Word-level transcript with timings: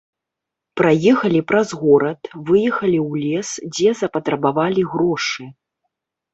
Праехалі 0.79 1.41
праз 1.51 1.69
горад, 1.81 2.21
выехалі 2.49 2.99
ў 3.09 3.29
лес, 3.29 3.49
дзе 3.77 3.89
запатрабавалі 4.03 4.81
грошы. 4.97 5.43